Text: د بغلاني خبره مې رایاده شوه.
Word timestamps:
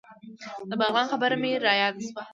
د 0.69 0.71
بغلاني 0.79 1.09
خبره 1.11 1.35
مې 1.41 1.51
رایاده 1.65 2.01
شوه. 2.07 2.23